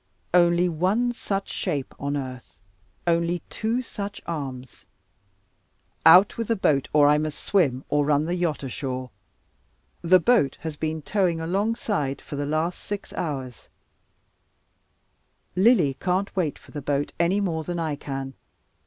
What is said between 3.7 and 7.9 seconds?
such arms out with the boat or I must swim,